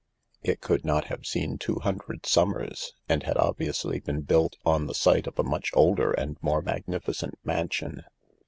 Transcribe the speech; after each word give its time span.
It 0.41 0.61
could 0.61 0.83
not 0.83 1.03
have 1.13 1.27
seen 1.27 1.59
two 1.59 1.75
hundred 1.75 2.25
summers, 2.25 2.93
and 3.07 3.21
had 3.21 3.37
obviously 3.37 3.99
been 3.99 4.21
built 4.21 4.55
on 4.65 4.87
the 4.87 4.95
site 4.95 5.27
of 5.27 5.37
a 5.37 5.43
much 5.43 5.69
older 5.75 6.11
and 6.11 6.37
more 6.41 6.63
magnificent 6.63 7.37
mansion. 7.43 8.03